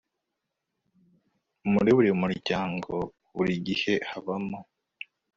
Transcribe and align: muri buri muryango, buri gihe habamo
muri 1.71 1.89
buri 1.97 2.11
muryango, 2.21 2.93
buri 3.35 3.53
gihe 3.67 3.93
habamo 4.09 4.59